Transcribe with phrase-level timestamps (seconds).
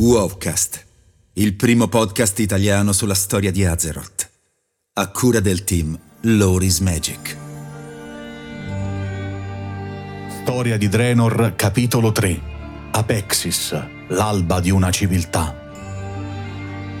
[0.00, 0.86] Wowcast,
[1.32, 4.30] il primo podcast italiano sulla storia di Azeroth,
[4.92, 7.36] a cura del team Loris Magic.
[10.40, 12.40] Storia di Draenor, capitolo 3.
[12.92, 13.76] Apexis,
[14.10, 15.52] l'alba di una civiltà.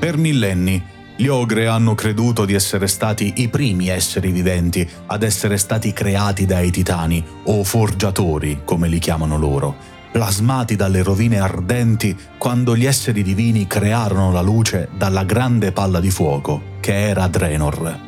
[0.00, 0.84] Per millenni,
[1.16, 6.46] gli ogre hanno creduto di essere stati i primi esseri viventi ad essere stati creati
[6.46, 13.22] dai titani, o forgiatori, come li chiamano loro, plasmati dalle rovine ardenti quando gli esseri
[13.22, 17.98] divini crearono la luce dalla grande palla di fuoco che era Draenor.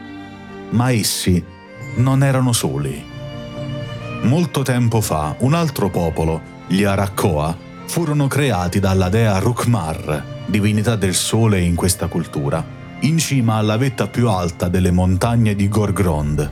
[0.71, 1.43] Ma essi
[1.97, 3.05] non erano soli.
[4.23, 11.15] Molto tempo fa un altro popolo, gli Arakkoa, furono creati dalla dea Rukmar, divinità del
[11.15, 12.65] sole in questa cultura,
[13.01, 16.51] in cima alla vetta più alta delle montagne di Gorgrond.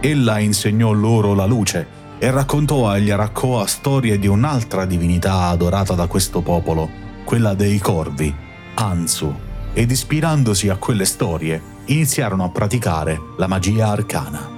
[0.00, 1.86] Ella insegnò loro la luce
[2.24, 6.88] e raccontò agli Arakkoa storie di un'altra divinità adorata da questo popolo,
[7.22, 8.34] quella dei corvi,
[8.76, 9.34] Anzu,
[9.74, 14.48] ed ispirandosi a quelle storie iniziarono a praticare la magia arcana.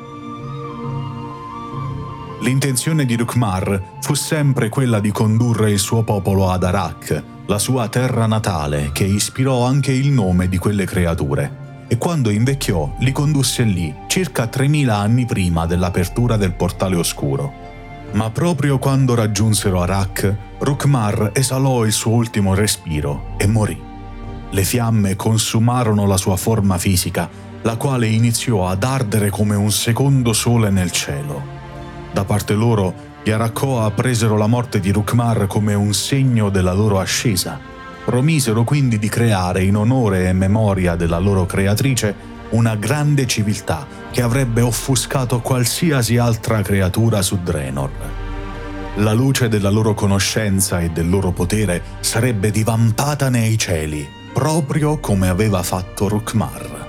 [2.42, 7.88] L'intenzione di Rukmar fu sempre quella di condurre il suo popolo ad Arak, la sua
[7.88, 13.62] terra natale, che ispirò anche il nome di quelle creature e quando invecchiò li condusse
[13.62, 17.64] lì circa 3000 anni prima dell'apertura del portale oscuro.
[18.12, 23.80] Ma proprio quando raggiunsero Arak, Rukmar esalò il suo ultimo respiro e morì.
[24.50, 27.28] Le fiamme consumarono la sua forma fisica,
[27.62, 31.54] la quale iniziò ad ardere come un secondo sole nel cielo.
[32.12, 37.00] Da parte loro, gli Arakkoa presero la morte di Rukmar come un segno della loro
[37.00, 37.74] ascesa
[38.06, 42.14] promisero quindi di creare in onore e memoria della loro creatrice
[42.50, 47.90] una grande civiltà che avrebbe offuscato qualsiasi altra creatura su Draenor.
[48.98, 55.28] La luce della loro conoscenza e del loro potere sarebbe divampata nei cieli, proprio come
[55.28, 56.86] aveva fatto Rukmar.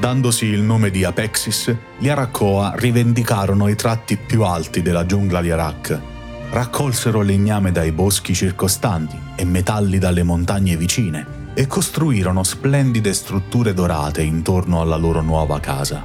[0.00, 5.50] Dandosi il nome di Apexis, gli Arakkoa rivendicarono i tratti più alti della giungla di
[5.50, 6.11] Arak
[6.52, 14.20] raccolsero legname dai boschi circostanti e metalli dalle montagne vicine e costruirono splendide strutture dorate
[14.20, 16.04] intorno alla loro nuova casa.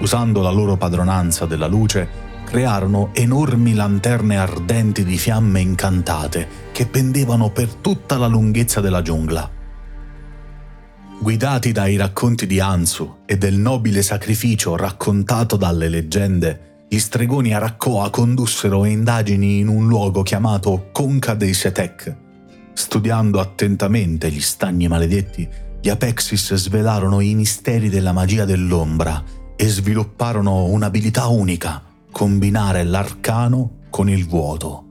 [0.00, 2.06] Usando la loro padronanza della luce,
[2.44, 9.50] crearono enormi lanterne ardenti di fiamme incantate che pendevano per tutta la lunghezza della giungla.
[11.18, 18.10] Guidati dai racconti di Ansu e del nobile sacrificio raccontato dalle leggende, gli stregoni Arakkoa
[18.10, 22.14] condussero indagini in un luogo chiamato Conca dei Setek.
[22.74, 25.48] Studiando attentamente gli stagni maledetti,
[25.80, 29.24] gli Apexis svelarono i misteri della magia dell'ombra
[29.56, 34.84] e svilupparono un'abilità unica, combinare l'arcano con il vuoto.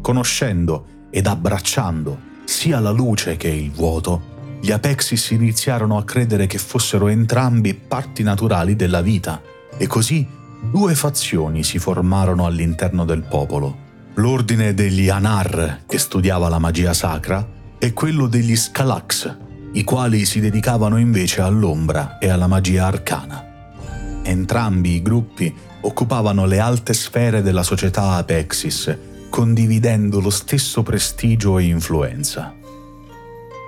[0.00, 6.58] Conoscendo ed abbracciando sia la luce che il vuoto, gli Apexis iniziarono a credere che
[6.58, 9.40] fossero entrambi parti naturali della vita
[9.76, 10.26] e così
[10.70, 13.82] due fazioni si formarono all'interno del popolo.
[14.14, 17.46] L'ordine degli Anar, che studiava la magia sacra,
[17.78, 19.36] e quello degli Scalax,
[19.72, 23.44] i quali si dedicavano invece all'ombra e alla magia arcana.
[24.22, 28.96] Entrambi i gruppi occupavano le alte sfere della società Apexis,
[29.28, 32.54] condividendo lo stesso prestigio e influenza.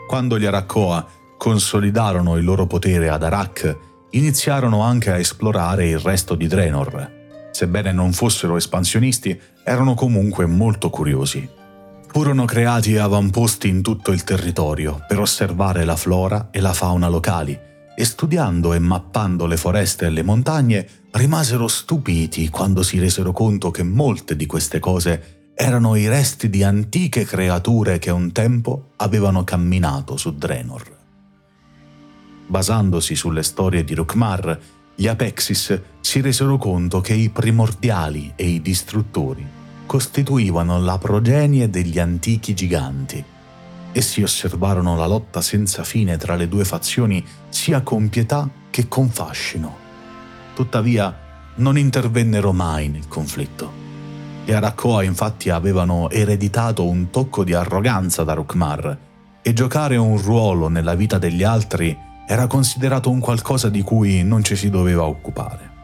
[0.07, 1.05] Quando gli Arakkoa
[1.37, 3.77] consolidarono il loro potere ad Arak
[4.11, 7.15] iniziarono anche a esplorare il resto di Draenor.
[7.51, 11.49] Sebbene non fossero espansionisti, erano comunque molto curiosi.
[12.09, 17.59] Furono creati avamposti in tutto il territorio per osservare la flora e la fauna locali
[17.99, 23.71] e studiando e mappando le foreste e le montagne rimasero stupiti quando si resero conto
[23.71, 29.45] che molte di queste cose erano i resti di antiche creature che un tempo avevano
[29.45, 30.96] camminato su Draenor.
[32.47, 34.59] Basandosi sulle storie di Rukmar,
[34.95, 39.45] gli Apexis si resero conto che i primordiali e i distruttori
[39.85, 43.23] costituivano la progenie degli antichi giganti.
[43.93, 49.09] Essi osservarono la lotta senza fine tra le due fazioni sia con pietà che con
[49.09, 49.85] fascino.
[50.55, 51.25] Tuttavia,
[51.57, 53.85] non intervennero mai nel conflitto.
[54.45, 58.99] Gli Arakkoa infatti avevano ereditato un tocco di arroganza da Rukmar
[59.43, 61.97] e giocare un ruolo nella vita degli altri
[62.27, 65.75] era considerato un qualcosa di cui non ci si doveva occupare.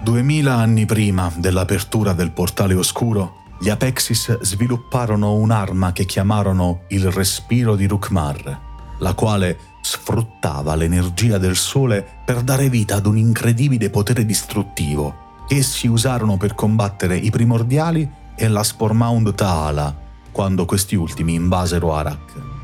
[0.00, 7.76] Duemila anni prima dell'apertura del portale oscuro, gli Apexis svilupparono un'arma che chiamarono il respiro
[7.76, 8.60] di Rukmar,
[8.98, 15.56] la quale sfruttava l'energia del sole per dare vita ad un incredibile potere distruttivo che
[15.56, 19.94] essi usarono per combattere i primordiali e la Spormound Taala,
[20.30, 22.61] quando questi ultimi invasero Arak.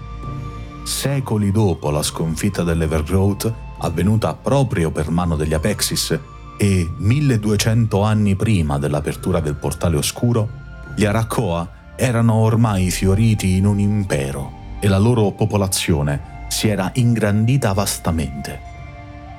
[0.88, 6.19] Secoli dopo la sconfitta dell'Evergrowth, avvenuta proprio per mano degli Apexis,
[6.56, 10.49] e 1200 anni prima dell'apertura del portale oscuro,
[10.96, 14.50] gli Arakoa erano ormai fioriti in un impero
[14.81, 18.58] e la loro popolazione si era ingrandita vastamente.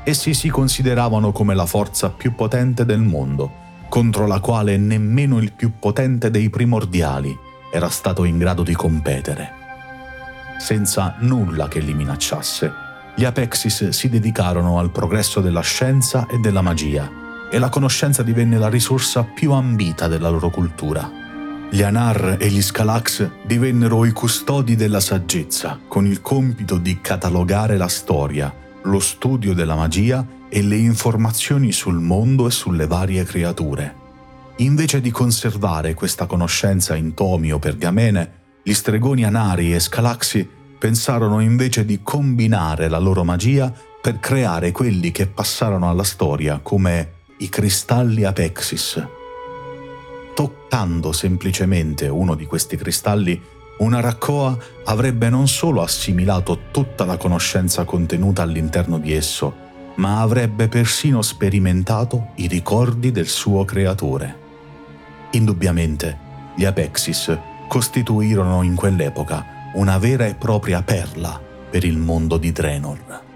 [0.03, 3.51] Essi si consideravano come la forza più potente del mondo,
[3.89, 7.35] contro la quale nemmeno il più potente dei primordiali
[7.73, 9.58] era stato in grado di competere.
[10.59, 16.61] Senza nulla che li minacciasse, gli Apexis si dedicarono al progresso della scienza e della
[16.61, 17.09] magia,
[17.49, 21.09] e la conoscenza divenne la risorsa più ambita della loro cultura.
[21.71, 27.77] Gli Anar e gli Scalax divennero i custodi della saggezza, con il compito di catalogare
[27.77, 28.53] la storia,
[28.83, 33.95] lo studio della magia e le informazioni sul mondo e sulle varie creature.
[34.57, 40.47] Invece di conservare questa conoscenza in tomi o pergamene, gli stregoni Anari e Scalaxi
[40.77, 47.13] pensarono invece di combinare la loro magia per creare quelli che passarono alla storia come
[47.39, 49.05] i cristalli Apexis.
[50.33, 53.41] Toccando semplicemente uno di questi cristalli,
[53.79, 60.67] una Raccoa avrebbe non solo assimilato tutta la conoscenza contenuta all'interno di esso, ma avrebbe
[60.67, 64.47] persino sperimentato i ricordi del suo creatore.
[65.31, 66.17] Indubbiamente,
[66.55, 67.37] gli Apexis
[67.69, 71.39] costituirono in quell'epoca una vera e propria perla
[71.69, 73.27] per il mondo di Draenor.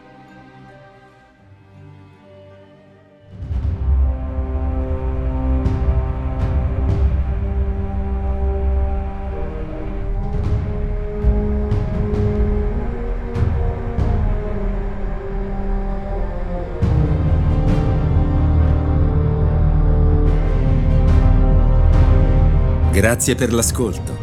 [22.91, 24.22] Grazie per l'ascolto.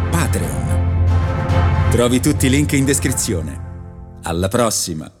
[0.11, 1.89] Patreon.
[1.89, 4.19] Trovi tutti i link in descrizione.
[4.23, 5.20] Alla prossima!